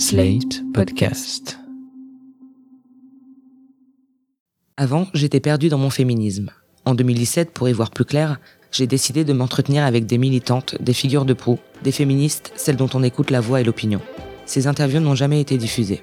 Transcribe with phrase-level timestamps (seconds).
[0.00, 1.58] Slate Podcast.
[4.78, 6.52] Avant, j'étais perdu dans mon féminisme.
[6.86, 8.40] En 2017, pour y voir plus clair,
[8.72, 12.88] j'ai décidé de m'entretenir avec des militantes, des figures de proue, des féministes, celles dont
[12.94, 14.00] on écoute la voix et l'opinion.
[14.46, 16.02] Ces interviews n'ont jamais été diffusées.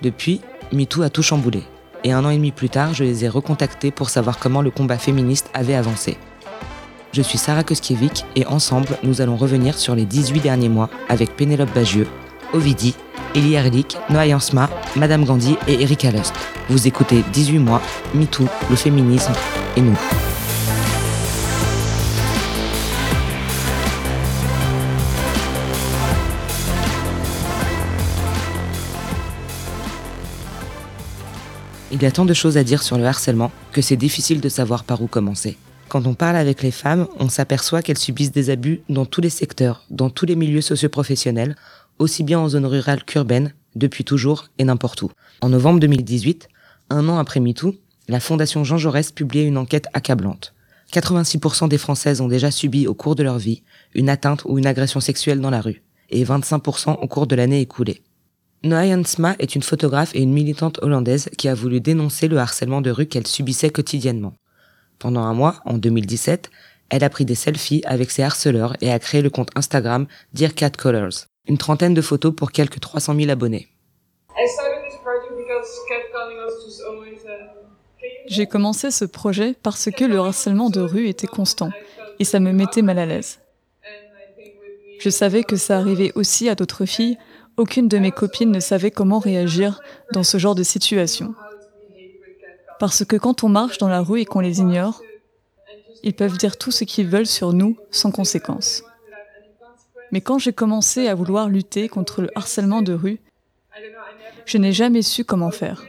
[0.00, 0.40] Depuis,
[0.72, 1.64] MeToo a tout chamboulé.
[2.02, 4.70] Et un an et demi plus tard, je les ai recontactées pour savoir comment le
[4.70, 6.16] combat féministe avait avancé.
[7.12, 11.36] Je suis Sarah Koskiewicz et ensemble, nous allons revenir sur les 18 derniers mois avec
[11.36, 12.08] Pénélope Bagieux,
[12.54, 12.94] Ovidi,
[13.34, 16.32] Elie Erlich, Noah Jansma, Madame Gandhi et Erika Lust.
[16.68, 17.82] Vous écoutez 18 mois,
[18.14, 19.32] MeToo, le féminisme
[19.76, 19.98] et nous.
[31.90, 34.48] Il y a tant de choses à dire sur le harcèlement que c'est difficile de
[34.48, 35.56] savoir par où commencer.
[35.88, 39.30] Quand on parle avec les femmes, on s'aperçoit qu'elles subissent des abus dans tous les
[39.30, 41.54] secteurs, dans tous les milieux socioprofessionnels,
[41.98, 45.10] aussi bien en zone rurale qu'urbaine, depuis toujours et n'importe où.
[45.40, 46.48] En novembre 2018,
[46.90, 47.74] un an après MeToo,
[48.08, 50.54] la Fondation Jean Jaurès publiait une enquête accablante.
[50.92, 53.62] 86% des Françaises ont déjà subi au cours de leur vie
[53.94, 57.60] une atteinte ou une agression sexuelle dans la rue, et 25% au cours de l'année
[57.60, 58.02] écoulée.
[58.62, 62.80] Noa Jansma est une photographe et une militante hollandaise qui a voulu dénoncer le harcèlement
[62.80, 64.34] de rue qu'elle subissait quotidiennement.
[64.98, 66.50] Pendant un mois, en 2017,
[66.88, 70.54] elle a pris des selfies avec ses harceleurs et a créé le compte Instagram Dear
[70.54, 71.26] Cat Colors.
[71.46, 73.68] Une trentaine de photos pour quelques 300 000 abonnés.
[78.26, 81.70] J'ai commencé ce projet parce que le harcèlement de rue était constant
[82.18, 83.40] et ça me mettait mal à l'aise.
[85.00, 87.18] Je savais que ça arrivait aussi à d'autres filles.
[87.58, 89.80] Aucune de mes copines ne savait comment réagir
[90.12, 91.34] dans ce genre de situation.
[92.80, 95.02] Parce que quand on marche dans la rue et qu'on les ignore,
[96.02, 98.82] ils peuvent dire tout ce qu'ils veulent sur nous sans conséquence.
[100.12, 103.20] Mais quand j'ai commencé à vouloir lutter contre le harcèlement de rue,
[104.46, 105.84] je n'ai jamais su comment faire.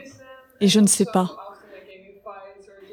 [0.61, 1.35] Et je ne sais pas.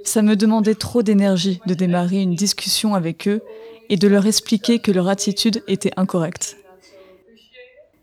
[0.05, 3.41] Ça me demandait trop d'énergie de démarrer une discussion avec eux
[3.89, 6.57] et de leur expliquer que leur attitude était incorrecte.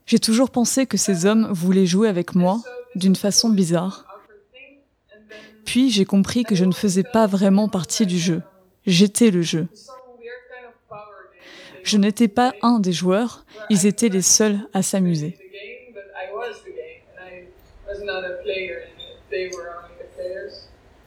[0.06, 2.62] J'ai toujours pensé que ces hommes voulaient jouer avec moi
[2.96, 4.06] d'une façon bizarre.
[5.66, 8.42] Puis j'ai compris que je ne faisais pas vraiment partie du jeu.
[8.88, 9.68] J'étais le jeu.
[11.90, 15.36] Je n'étais pas un des joueurs, ils étaient les seuls à s'amuser.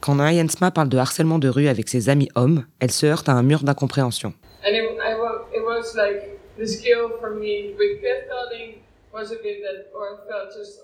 [0.01, 3.33] Quand Jensma parle de harcèlement de rue avec ses amis hommes, elle se heurte à
[3.33, 4.35] un mur d'incompréhension.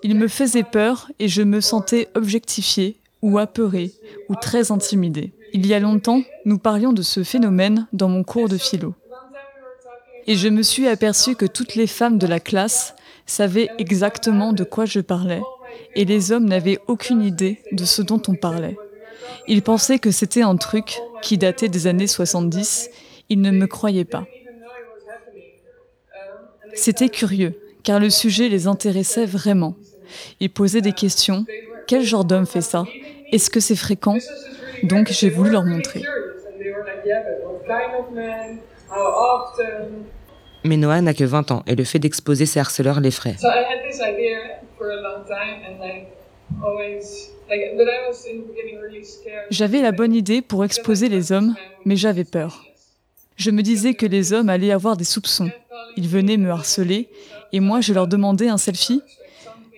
[0.05, 3.91] Il me faisait peur et je me sentais objectifiée ou apeurée
[4.29, 5.33] ou très intimidée.
[5.53, 8.95] Il y a longtemps, nous parlions de ce phénomène dans mon cours de philo.
[10.29, 12.95] Et je me suis aperçue que toutes les femmes de la classe
[13.25, 15.41] savaient exactement de quoi je parlais,
[15.95, 18.77] et les hommes n'avaient aucune idée de ce dont on parlait.
[19.47, 22.91] Ils pensaient que c'était un truc qui datait des années 70,
[23.31, 24.27] ils ne me croyaient pas.
[26.75, 29.77] C'était curieux, car le sujet les intéressait vraiment.
[30.41, 31.47] Ils posaient des questions.
[31.87, 32.85] Quel genre d'homme fait ça?
[33.33, 34.19] Est-ce que c'est fréquent?
[34.83, 36.03] Donc j'ai voulu leur montrer.
[40.69, 43.37] Mais Noah n'a que 20 ans et le fait d'exposer ses harceleurs l'effraie.
[49.51, 51.55] J'avais la bonne idée pour exposer les hommes,
[51.87, 52.67] mais j'avais peur.
[53.37, 55.51] Je me disais que les hommes allaient avoir des soupçons.
[55.97, 57.09] Ils venaient me harceler
[57.55, 59.01] et moi je leur demandais un selfie.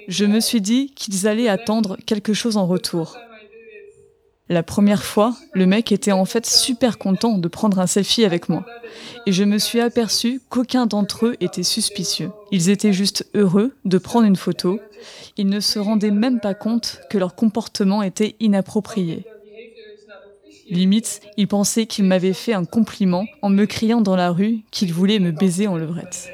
[0.08, 3.16] Je me suis dit qu'ils allaient attendre quelque chose en retour.
[4.50, 8.48] La première fois, le mec était en fait super content de prendre un selfie avec
[8.48, 8.66] moi.
[9.24, 12.32] Et je me suis aperçu qu'aucun d'entre eux était suspicieux.
[12.50, 14.80] Ils étaient juste heureux de prendre une photo.
[15.36, 19.24] Ils ne se rendaient même pas compte que leur comportement était inapproprié.
[20.68, 24.92] Limite, ils pensaient qu'ils m'avaient fait un compliment en me criant dans la rue qu'ils
[24.92, 26.28] voulaient me baiser en levrette.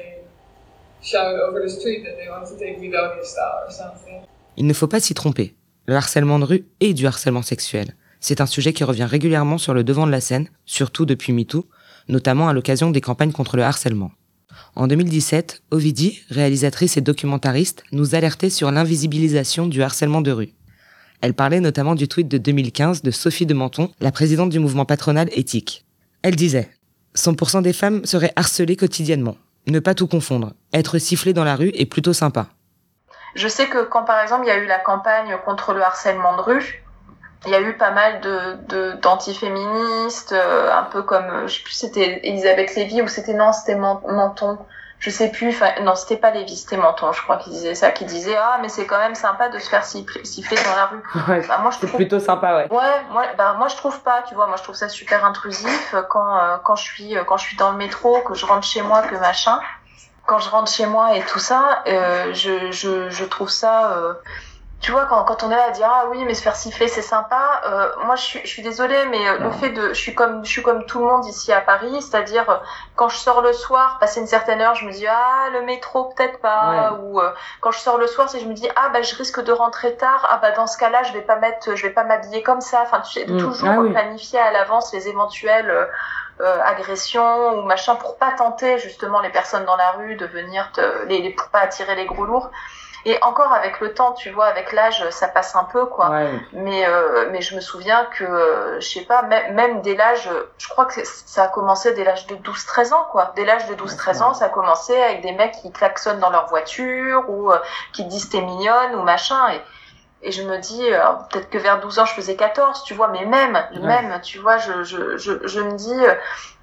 [4.57, 5.53] Il ne faut pas s'y tromper.
[5.85, 7.93] Le harcèlement de rue est du harcèlement sexuel.
[8.19, 11.65] C'est un sujet qui revient régulièrement sur le devant de la scène, surtout depuis MeToo,
[12.07, 14.11] notamment à l'occasion des campagnes contre le harcèlement.
[14.75, 20.53] En 2017, Ovidie, réalisatrice et documentariste, nous alertait sur l'invisibilisation du harcèlement de rue.
[21.21, 24.85] Elle parlait notamment du tweet de 2015 de Sophie de Menton, la présidente du mouvement
[24.85, 25.85] patronal éthique.
[26.21, 26.69] Elle disait
[27.15, 29.37] 100% des femmes seraient harcelées quotidiennement.
[29.65, 30.53] Ne pas tout confondre.
[30.73, 32.47] Être sifflé dans la rue est plutôt sympa.
[33.35, 36.37] Je sais que quand par exemple il y a eu la campagne contre le harcèlement
[36.37, 36.83] de rue,
[37.45, 41.73] il y a eu pas mal de d'antiféministes, euh, un peu comme, je sais plus,
[41.73, 44.57] c'était Elisabeth Lévy ou c'était non, c'était Menton,
[44.99, 47.91] je sais plus, enfin non c'était pas Lévi, c'était Menton, je crois qui disait ça,
[47.91, 51.03] qui disait ah mais c'est quand même sympa de se faire siffler dans la rue.
[51.27, 52.67] Ouais, bah, moi je trouve plutôt sympa ouais.
[52.71, 55.93] Ouais, moi bah moi je trouve pas, tu vois, moi je trouve ça super intrusif
[56.09, 58.65] quand euh, quand je suis euh, quand je suis dans le métro, que je rentre
[58.65, 59.59] chez moi, que machin.
[60.25, 64.13] Quand je rentre chez moi et tout ça, euh, je, je je trouve ça euh,
[64.79, 66.87] tu vois, quand, quand on est là à dire ah oui, mais se faire siffler
[66.87, 67.61] c'est sympa.
[67.65, 70.45] Euh, moi, je suis, je suis désolée, mais euh, le fait de, je suis comme,
[70.45, 72.57] je suis comme tout le monde ici à Paris, c'est-à-dire euh,
[72.95, 76.05] quand je sors le soir, passer une certaine heure, je me dis ah le métro
[76.15, 76.99] peut-être pas, Ouais.
[77.01, 79.41] ou euh, quand je sors le soir, si je me dis ah bah je risque
[79.43, 82.03] de rentrer tard, ah bah dans ce cas-là, je vais pas mettre, je vais pas
[82.03, 82.81] m'habiller comme ça.
[82.83, 83.37] Enfin, tu sais, Mm.
[83.39, 83.91] toujours Ah oui.
[83.91, 85.69] planifier à l'avance les éventuelles.
[85.71, 85.85] euh,
[86.39, 90.71] euh, agressions ou machin pour pas tenter justement les personnes dans la rue de venir
[90.71, 92.51] te les, les pour pas attirer les gros lourds
[93.07, 96.09] et encore avec le temps, tu vois, avec l'âge, ça passe un peu, quoi.
[96.09, 96.29] Ouais.
[96.51, 100.29] Mais euh, mais je me souviens que euh, je sais pas, même, même dès l'âge,
[100.57, 103.31] je crois que ça a commencé dès l'âge de 12-13 ans, quoi.
[103.37, 106.47] Dès l'âge de 12-13 ans, ça a commencé avec des mecs qui klaxonnent dans leur
[106.47, 107.59] voiture ou euh,
[107.93, 109.53] qui disent t'es mignonne ou machin.
[109.53, 109.61] Et,
[110.23, 110.99] et je me dis, euh,
[111.29, 113.79] peut-être que vers 12 ans, je faisais 14, tu vois, mais même, Ouais.
[113.81, 116.13] même, tu vois, je, je, je, je me dis, euh,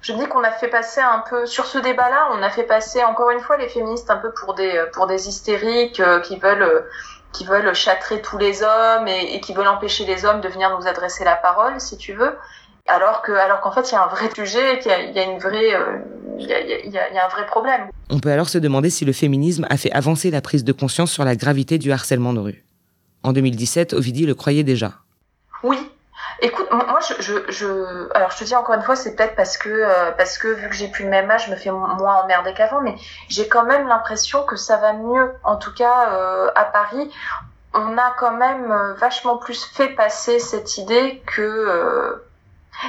[0.01, 2.63] je me dis qu'on a fait passer un peu, sur ce débat-là, on a fait
[2.63, 6.37] passer encore une fois les féministes un peu pour des, euh, pour des hystériques qui
[6.37, 6.85] veulent,
[7.31, 10.77] qui veulent châtrer tous les hommes et, et qui veulent empêcher les hommes de venir
[10.77, 12.35] nous adresser la parole, si tu veux.
[12.87, 15.15] Alors que, alors qu'en fait, il y a un vrai sujet, qu'il y a, il
[15.15, 15.73] y a une vraie,
[16.37, 17.87] il y a, il y a- il y a- il y a un vrai problème.
[18.11, 21.11] On peut alors se demander si le féminisme a fait avancer la prise de conscience
[21.11, 22.64] sur la gravité du harcèlement de rue.
[23.25, 24.91] En 2017, Ovidie le croyait déjà.
[25.63, 25.79] Oui.
[26.41, 30.11] Écoute, moi, je, alors je te dis encore une fois, c'est peut-être parce que, euh,
[30.11, 32.53] parce que vu que j'ai plus le même âge, je me fais mo- moins emmerder
[32.53, 32.93] qu'avant, mais
[33.29, 35.31] j'ai quand même l'impression que ça va mieux.
[35.43, 37.09] En tout cas, euh, à Paris,
[37.73, 42.21] on a quand même euh, vachement plus fait passer cette idée que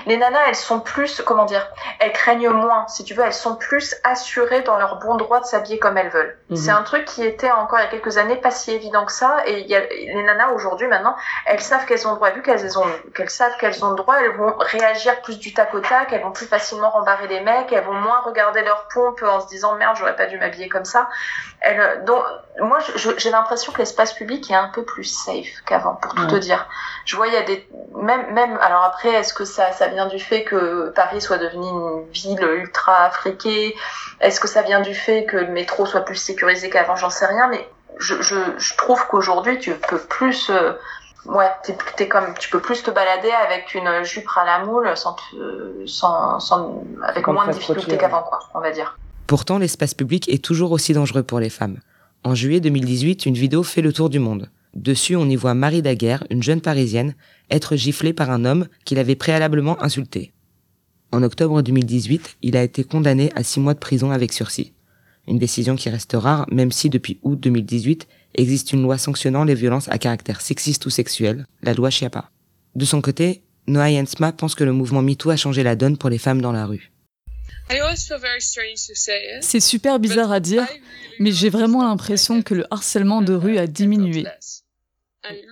[0.06, 1.66] les nanas, elles sont plus, comment dire,
[2.00, 5.46] elles craignent moins, si tu veux, elles sont plus assurées dans leur bon droit de
[5.46, 6.38] s'habiller comme elles veulent.
[6.50, 6.56] Mhm.
[6.56, 9.12] C'est un truc qui était encore il y a quelques années pas si évident que
[9.12, 11.16] ça, et il y a, les nanas aujourd'hui maintenant,
[11.46, 14.16] elles savent qu'elles ont le droit, vu qu'elles ont, qu'elles savent qu'elles ont le droit,
[14.20, 17.72] elles vont réagir plus du tac au tac, elles vont plus facilement rembarrer les mecs,
[17.72, 20.84] elles vont moins regarder leur pompe en se disant merde, j'aurais pas dû m'habiller comme
[20.84, 21.08] ça.
[21.66, 22.22] Elles, donc,
[22.60, 22.78] moi,
[23.18, 26.30] j'ai l'impression que l'espace public est un peu plus safe qu'avant, pour tout Ouais.
[26.30, 26.66] te dire.
[27.04, 30.06] Je vois, il y a des, même, même, alors après, est-ce que ça, ça vient
[30.06, 33.76] du fait que Paris soit devenu une ville ultra afriquée?
[34.20, 36.96] Est-ce que ça vient du fait que le métro soit plus sécurisé qu'avant?
[36.96, 40.72] J'en sais rien, mais je, je, je trouve qu'aujourd'hui, tu peux plus, euh,
[41.26, 44.96] ouais, t'es, t'es comme, tu peux plus te balader avec une jupe à la moule
[44.96, 48.96] sans te, sans, sans, avec moins de difficultés qu'avant, quoi, on va dire.
[49.26, 51.78] Pourtant, l'espace public est toujours aussi dangereux pour les femmes.
[52.22, 54.50] En juillet 2018, une vidéo fait le tour du monde.
[54.74, 57.14] Dessus, on y voit Marie Daguerre, une jeune parisienne,
[57.50, 60.32] être giflée par un homme qui l'avait préalablement insultée.
[61.10, 64.74] En octobre 2018, il a été condamné à six mois de prison avec sursis.
[65.26, 69.54] Une décision qui reste rare, même si depuis août 2018 existe une loi sanctionnant les
[69.54, 72.30] violences à caractère sexiste ou sexuel, la loi Chiappa.
[72.76, 76.10] De son côté, Noah Jensma pense que le mouvement MeToo a changé la donne pour
[76.10, 76.92] les femmes dans la rue.
[79.40, 80.66] C'est super bizarre à dire,
[81.18, 84.24] mais j'ai vraiment l'impression que le harcèlement de rue a diminué.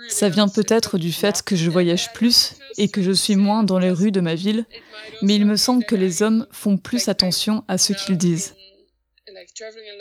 [0.09, 3.79] Ça vient peut-être du fait que je voyage plus et que je suis moins dans
[3.79, 4.67] les rues de ma ville,
[5.23, 8.55] mais il me semble que les hommes font plus attention à ce qu'ils disent.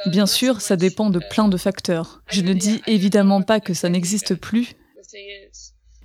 [0.07, 2.22] Bien sûr, ça dépend de plein de facteurs.
[2.28, 4.75] Je ne dis évidemment pas que ça n'existe plus,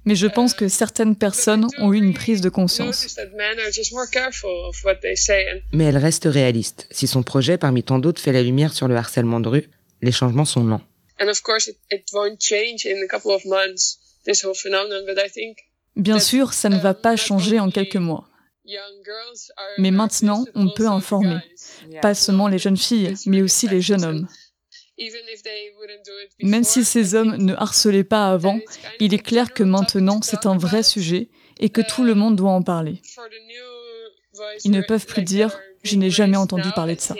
[0.08, 3.14] mais je pense que certaines personnes ont eu une prise de conscience.
[5.74, 6.88] Mais elle reste réaliste.
[6.90, 9.68] Si son projet, parmi tant d'autres, fait la lumière sur le harcèlement de rue,
[10.00, 10.80] les changements sont lents.
[15.96, 18.26] Bien sûr, ça ne va pas changer en quelques mois.
[19.76, 21.40] Mais maintenant, on peut informer.
[22.00, 24.28] Pas seulement les jeunes filles, mais aussi les jeunes hommes.
[26.42, 28.58] Même si ces hommes ne harcelaient pas avant,
[29.00, 31.28] il est clair que maintenant c'est un vrai sujet
[31.60, 33.00] et que tout le monde doit en parler.
[34.64, 37.14] Ils ne peuvent plus dire je n'ai jamais entendu parler de ça.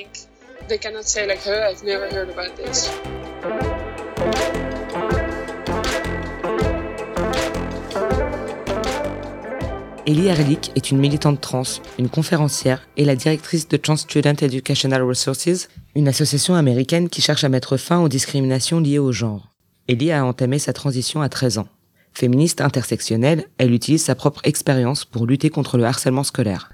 [10.08, 11.64] Ellie Erlich est une militante trans,
[11.98, 17.44] une conférencière et la directrice de Trans Student Educational Resources, une association américaine qui cherche
[17.44, 19.50] à mettre fin aux discriminations liées au genre.
[19.86, 21.68] Ellie a entamé sa transition à 13 ans.
[22.14, 26.70] Féministe intersectionnelle, elle utilise sa propre expérience pour lutter contre le harcèlement scolaire.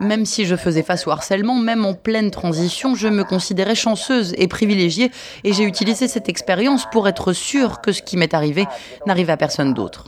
[0.00, 4.34] Même si je faisais face au harcèlement, même en pleine transition, je me considérais chanceuse
[4.38, 5.10] et privilégiée
[5.44, 8.66] et j'ai utilisé cette expérience pour être sûre que ce qui m'est arrivé
[9.06, 10.04] n'arrive à personne d'autre.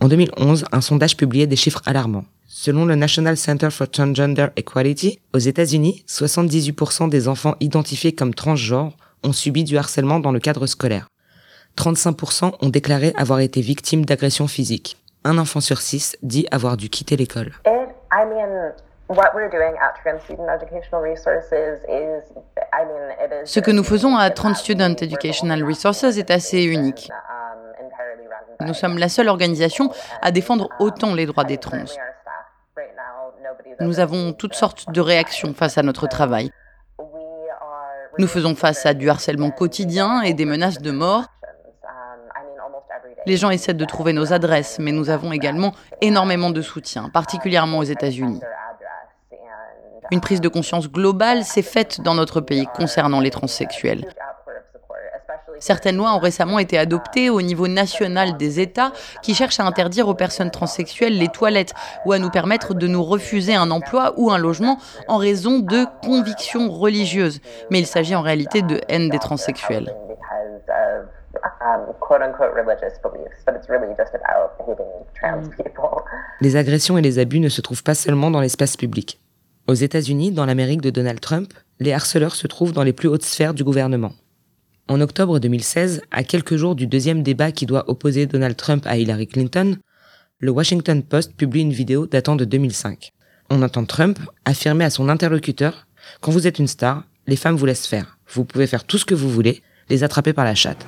[0.00, 2.24] En 2011, un sondage publiait des chiffres alarmants.
[2.46, 8.92] Selon le National Center for Transgender Equality, aux États-Unis, 78% des enfants identifiés comme transgenres
[9.22, 11.08] ont subi du harcèlement dans le cadre scolaire.
[11.76, 14.96] 35% ont déclaré avoir été victimes d'agressions physiques.
[15.24, 17.52] Un enfant sur six dit avoir dû quitter l'école.
[23.44, 27.10] Ce que nous faisons à Trans Student Educational Resources est assez unique.
[28.60, 29.90] Nous sommes la seule organisation
[30.22, 31.84] à défendre autant les droits des trans.
[33.80, 36.50] Nous avons toutes sortes de réactions face à notre travail.
[38.18, 41.26] Nous faisons face à du harcèlement quotidien et des menaces de mort.
[43.26, 47.78] Les gens essaient de trouver nos adresses, mais nous avons également énormément de soutien, particulièrement
[47.78, 48.40] aux États-Unis.
[50.12, 54.06] Une prise de conscience globale s'est faite dans notre pays concernant les transsexuels.
[55.58, 58.92] Certaines lois ont récemment été adoptées au niveau national des États
[59.22, 63.02] qui cherchent à interdire aux personnes transsexuelles les toilettes ou à nous permettre de nous
[63.02, 64.78] refuser un emploi ou un logement
[65.08, 67.40] en raison de convictions religieuses.
[67.70, 69.92] Mais il s'agit en réalité de haine des transsexuels.
[76.40, 79.20] Les agressions et les abus ne se trouvent pas seulement dans l'espace public.
[79.66, 83.24] Aux États-Unis, dans l'Amérique de Donald Trump, les harceleurs se trouvent dans les plus hautes
[83.24, 84.12] sphères du gouvernement.
[84.88, 88.96] En octobre 2016, à quelques jours du deuxième débat qui doit opposer Donald Trump à
[88.96, 89.76] Hillary Clinton,
[90.38, 93.12] le Washington Post publie une vidéo datant de 2005.
[93.50, 95.86] On entend Trump affirmer à son interlocuteur
[96.20, 98.18] Quand vous êtes une star, les femmes vous laissent faire.
[98.28, 100.86] Vous pouvez faire tout ce que vous voulez, les attraper par la chatte.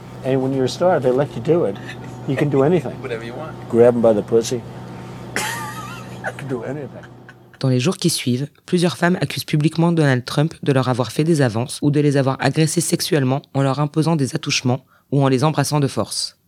[7.60, 11.24] Dans les jours qui suivent, plusieurs femmes accusent publiquement Donald Trump de leur avoir fait
[11.24, 15.28] des avances ou de les avoir agressées sexuellement en leur imposant des attouchements ou en
[15.28, 16.38] les embrassant de force.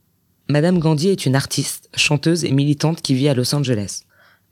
[0.48, 4.02] Madame Gandhi est une artiste, chanteuse et militante qui vit à Los Angeles.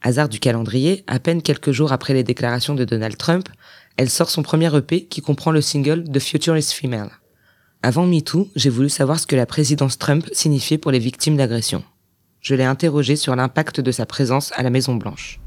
[0.03, 3.49] Hasard du calendrier, à peine quelques jours après les déclarations de Donald Trump,
[3.97, 7.11] elle sort son premier EP qui comprend le single The Future is Female.
[7.83, 11.85] Avant MeToo, j'ai voulu savoir ce que la présidence Trump signifiait pour les victimes d'agression.
[12.41, 15.39] Je l'ai interrogée sur l'impact de sa présence à la Maison Blanche.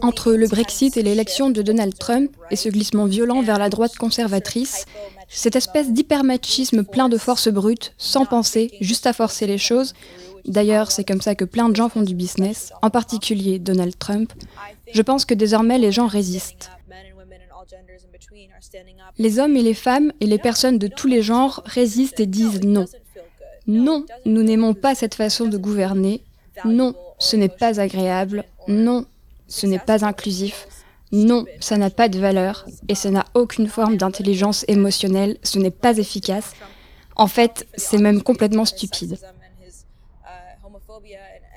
[0.00, 3.94] Entre le Brexit et l'élection de Donald Trump et ce glissement violent vers la droite
[3.96, 4.86] conservatrice,
[5.28, 9.92] cette espèce d'hypermachisme plein de force brute, sans penser, juste à forcer les choses,
[10.46, 14.32] d'ailleurs c'est comme ça que plein de gens font du business, en particulier Donald Trump,
[14.92, 16.70] je pense que désormais les gens résistent.
[19.18, 22.62] Les hommes et les femmes et les personnes de tous les genres résistent et disent
[22.62, 22.86] non.
[23.66, 26.22] Non, nous n'aimons pas cette façon de gouverner,
[26.64, 28.44] non, ce n'est pas agréable.
[28.68, 29.06] Non,
[29.48, 30.66] ce n'est pas inclusif.
[31.12, 35.70] Non, ça n'a pas de valeur et ça n'a aucune forme d'intelligence émotionnelle, ce n'est
[35.70, 36.52] pas efficace.
[37.16, 39.18] En fait, c'est même complètement stupide.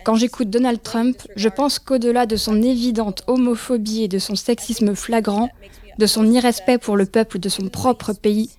[0.04, 4.96] Quand j'écoute Donald Trump, je pense qu'au-delà de son évidente homophobie et de son sexisme
[4.96, 5.50] flagrant,
[5.98, 8.50] de son irrespect pour le peuple de son propre pays,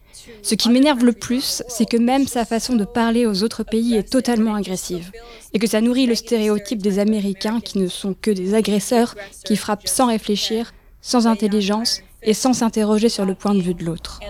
[0.43, 3.95] ce qui m'énerve le plus, c'est que même sa façon de parler aux autres pays
[3.95, 5.11] est totalement agressive,
[5.53, 9.15] et que ça nourrit le stéréotype des Américains qui ne sont que des agresseurs,
[9.45, 13.85] qui frappent sans réfléchir, sans intelligence et sans s'interroger sur le point de vue de
[13.85, 14.21] l'autre.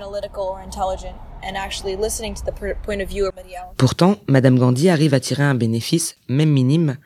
[3.76, 6.96] Pourtant, Madame Gandhi arrive à tirer un bénéfice, même minime,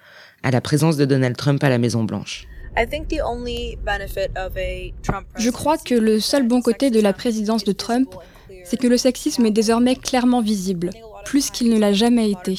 [0.42, 2.46] à la présence de Donald Trump à la Maison Blanche.
[5.36, 8.14] Je crois que le seul bon côté de la présidence de Trump,
[8.64, 10.90] c'est que le sexisme est désormais clairement visible,
[11.24, 12.58] plus qu'il ne l'a jamais été.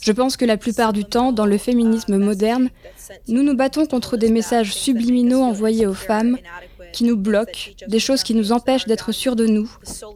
[0.00, 2.70] Je pense que la plupart du temps, dans le féminisme moderne,
[3.28, 6.38] nous nous battons contre des messages subliminaux envoyés aux femmes,
[6.92, 9.70] qui nous bloquent, des choses qui nous empêchent d'être sûrs de nous,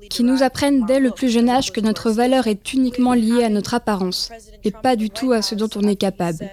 [0.09, 3.51] qui nous apprennent dès le plus jeune âge que notre valeur est uniquement liée à
[3.51, 4.31] notre apparence,
[4.65, 6.49] et pas du tout à ce dont on est capable.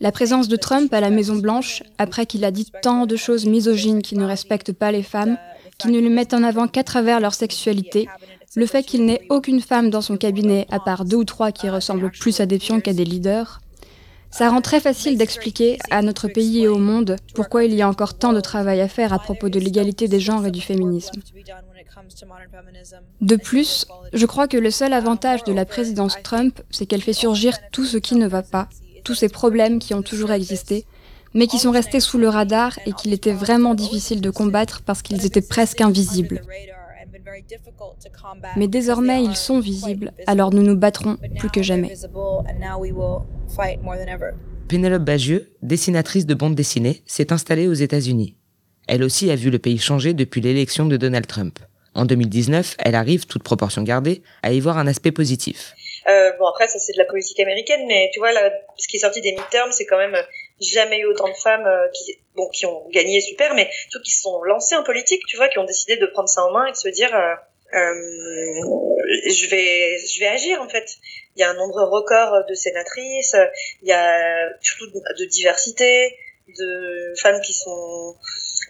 [0.00, 4.02] La présence de Trump à la Maison-Blanche, après qu'il a dit tant de choses misogynes
[4.02, 5.38] qui ne respectent pas les femmes,
[5.78, 8.08] qui ne le mettent en avant qu'à travers leur sexualité,
[8.54, 11.70] le fait qu'il n'ait aucune femme dans son cabinet, à part deux ou trois qui
[11.70, 13.61] ressemblent plus à des pions qu'à des leaders,
[14.32, 17.88] ça rend très facile d'expliquer à notre pays et au monde pourquoi il y a
[17.88, 21.20] encore tant de travail à faire à propos de l'égalité des genres et du féminisme.
[23.20, 27.12] De plus, je crois que le seul avantage de la présidence Trump, c'est qu'elle fait
[27.12, 28.68] surgir tout ce qui ne va pas,
[29.04, 30.86] tous ces problèmes qui ont toujours existé,
[31.34, 35.02] mais qui sont restés sous le radar et qu'il était vraiment difficile de combattre parce
[35.02, 36.42] qu'ils étaient presque invisibles.
[38.56, 41.92] Mais désormais, ils sont visibles, alors nous nous battrons plus que jamais.
[44.68, 48.36] Pénélope Bagieux, dessinatrice de bande dessinée, s'est installée aux États-Unis.
[48.88, 51.58] Elle aussi a vu le pays changer depuis l'élection de Donald Trump.
[51.94, 55.74] En 2019, elle arrive, toute proportion gardée, à y voir un aspect positif.
[56.08, 58.96] Euh, bon après ça c'est de la politique américaine, mais tu vois là, ce qui
[58.96, 60.16] est sorti des midterms, c'est quand même
[60.62, 64.12] jamais eu autant de femmes euh, qui, bon, qui ont gagné super, mais surtout qui
[64.12, 66.66] se sont lancées en politique, tu vois, qui ont décidé de prendre ça en main
[66.66, 67.34] et de se dire, euh,
[67.74, 67.94] euh,
[69.26, 70.96] je vais, je vais agir en fait.
[71.36, 73.36] Il y a un nombre record de sénatrices,
[73.82, 76.14] il y a surtout de, diversité,
[76.58, 78.16] de femmes qui sont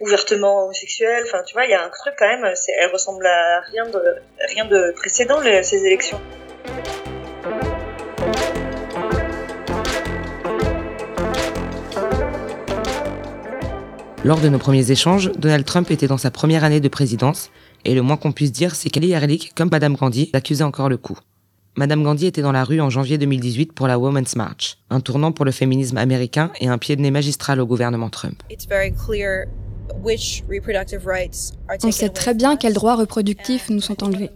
[0.01, 1.25] ouvertement homosexuelles.
[1.27, 2.45] Enfin, tu vois, il y a un truc quand même.
[2.79, 4.01] Elle ressemble à rien de
[4.55, 6.21] rien de précédent ces élections.
[14.25, 17.51] Lors de nos premiers échanges, Donald Trump était dans sa première année de présidence,
[17.85, 20.97] et le moins qu'on puisse dire, c'est qu'Ali Erlich, comme Madame Gandhi, accusait encore le
[20.97, 21.19] coup.
[21.77, 25.33] Madame Gandhi était dans la rue en janvier 2018 pour la Women's March, un tournant
[25.33, 28.41] pour le féminisme américain et un pied de nez magistral au gouvernement Trump.
[31.83, 34.31] On sait très bien quels droits reproductifs nous sont enlevés.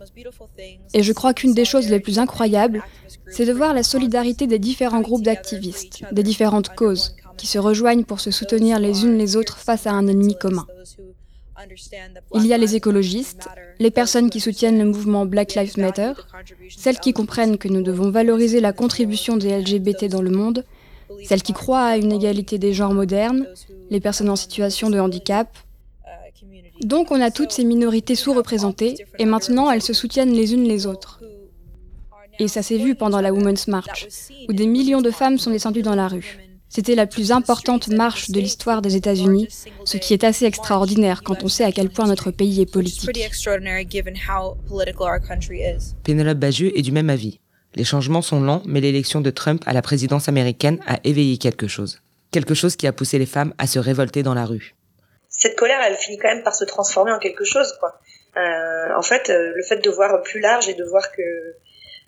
[0.95, 2.83] Et je crois qu'une des choses les plus incroyables,
[3.29, 8.05] c'est de voir la solidarité des différents groupes d'activistes, des différentes causes, qui se rejoignent
[8.05, 10.67] pour se soutenir les unes les autres face à un ennemi commun.
[12.35, 16.13] Il y a les écologistes, les personnes qui soutiennent le mouvement Black Lives Matter,
[16.77, 20.65] celles qui comprennent que nous devons valoriser la contribution des LGBT dans le monde,
[21.25, 23.47] celles qui croient à une égalité des genres modernes,
[23.91, 25.49] les personnes en situation de handicap.
[26.83, 30.87] Donc on a toutes ces minorités sous-représentées et maintenant elles se soutiennent les unes les
[30.87, 31.21] autres.
[32.39, 34.09] Et ça s'est vu pendant la Women's March,
[34.49, 36.46] où des millions de femmes sont descendues dans la rue.
[36.69, 39.49] C'était la plus importante marche de l'histoire des États-Unis,
[39.85, 43.11] ce qui est assez extraordinaire quand on sait à quel point notre pays est politique.
[46.05, 47.41] Pénélope Bagieux est du même avis.
[47.75, 51.69] Les changements sont lents, mais l'élection de Trump à la présidence américaine a éveillé quelque
[51.69, 52.01] chose.
[52.33, 54.75] Quelque chose qui a poussé les femmes à se révolter dans la rue.
[55.29, 58.01] Cette colère, elle finit quand même par se transformer en quelque chose, quoi.
[58.37, 61.23] Euh, en fait, euh, le fait de voir plus large et de voir que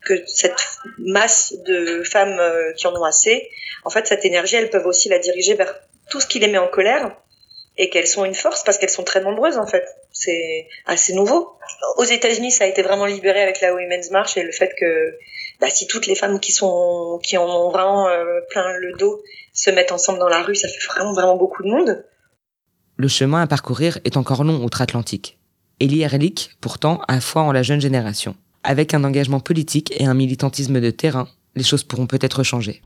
[0.05, 0.65] que cette
[0.99, 3.49] masse de femmes euh, qui en ont assez,
[3.89, 5.75] en fait, cette énergie, elles peuvent aussi la diriger vers
[6.11, 7.17] tout ce qui les met en colère
[7.79, 9.83] et qu'elles sont une force parce qu'elles sont très nombreuses en fait.
[10.13, 11.57] C'est assez nouveau.
[11.97, 15.17] Aux États-Unis, ça a été vraiment libéré avec la Women's March et le fait que
[15.59, 19.23] bah, si toutes les femmes qui sont qui en ont vraiment euh, plein le dos
[19.55, 22.05] se mettent ensemble dans la rue, ça fait vraiment vraiment beaucoup de monde.
[22.99, 25.39] Le chemin à parcourir est encore long outre-Atlantique.
[25.81, 28.37] Ellie Erlich, pourtant, a foi en la jeune génération.
[28.65, 32.83] Avec un engagement politique et un militantisme de terrain, les choses pourront peut-être changer.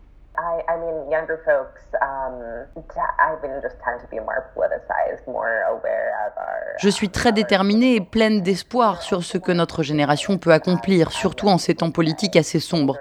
[6.78, 11.48] Je suis très déterminée et pleine d'espoir sur ce que notre génération peut accomplir, surtout
[11.48, 12.98] en ces temps politiques assez sombres.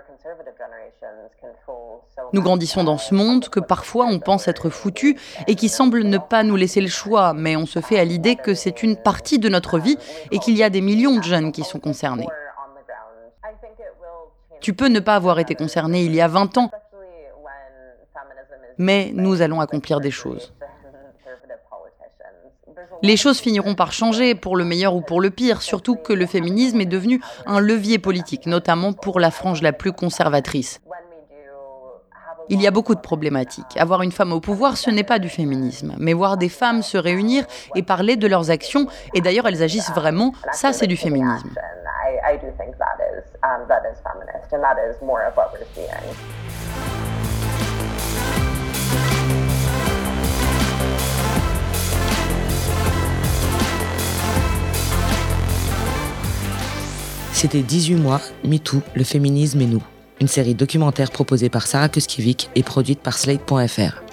[2.34, 6.17] Nous grandissons dans ce monde que parfois on pense être foutu et qui semble ne
[6.17, 9.38] pas nous laisser le choix, mais on se fait à l'idée que c'est une partie
[9.38, 9.97] de notre vie
[10.31, 12.27] et qu'il y a des millions de jeunes qui sont concernés.
[14.62, 16.71] Tu peux ne pas avoir été concerné il y a 20 ans,
[18.82, 20.52] mais nous allons accomplir des choses.
[23.04, 26.26] Les choses finiront par changer, pour le meilleur ou pour le pire, surtout que le
[26.26, 30.82] féminisme est devenu un levier politique, notamment pour la frange la plus conservatrice.
[32.50, 33.78] Il y a beaucoup de problématiques.
[33.78, 35.96] Avoir une femme au pouvoir, ce n'est pas du féminisme.
[36.00, 39.91] Mais voir des femmes se réunir et parler de leurs actions, et d'ailleurs elles agissent
[39.91, 41.50] vraiment, ça c'est du féminisme.
[57.41, 59.82] C'était 18 mois, MeToo, le féminisme et nous.
[60.19, 64.04] Une série documentaire proposée par Sarah Kuskiewicz et produite par Slate.fr.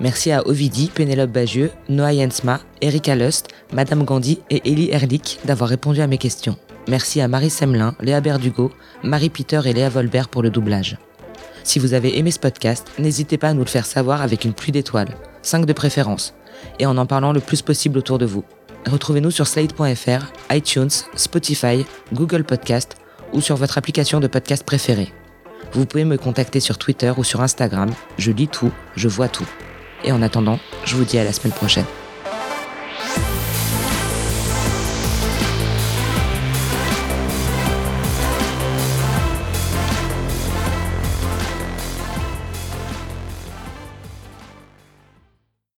[0.00, 5.70] Merci à Ovidi, Pénélope Bagieux, Noah Jensma, Erika Lust, Madame Gandhi et Ellie Erlich d'avoir
[5.70, 6.58] répondu à mes questions.
[6.88, 8.70] Merci à Marie Semelin, Léa Berdugo,
[9.02, 10.98] Marie Peter et Léa Volbert pour le doublage.
[11.64, 14.52] Si vous avez aimé ce podcast, n'hésitez pas à nous le faire savoir avec une
[14.52, 16.34] pluie d'étoiles, 5 de préférence,
[16.78, 18.44] et en en parlant le plus possible autour de vous.
[18.88, 22.96] Retrouvez-nous sur slate.fr, iTunes, Spotify, Google Podcast
[23.32, 25.12] ou sur votre application de podcast préférée.
[25.72, 29.48] Vous pouvez me contacter sur Twitter ou sur Instagram, je lis tout, je vois tout.
[30.04, 31.84] Et en attendant, je vous dis à la semaine prochaine.